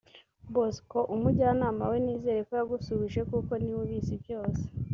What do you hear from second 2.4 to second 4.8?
ko yagusubije kuko niwe ubizi byose